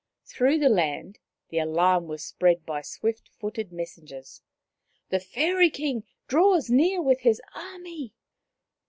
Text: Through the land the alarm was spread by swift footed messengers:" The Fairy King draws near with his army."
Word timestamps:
Through 0.25 0.57
the 0.57 0.67
land 0.69 1.19
the 1.49 1.59
alarm 1.59 2.07
was 2.07 2.23
spread 2.23 2.65
by 2.65 2.81
swift 2.81 3.29
footed 3.29 3.71
messengers:" 3.71 4.41
The 5.11 5.19
Fairy 5.19 5.69
King 5.69 6.05
draws 6.27 6.71
near 6.71 6.99
with 7.03 7.19
his 7.19 7.39
army." 7.53 8.15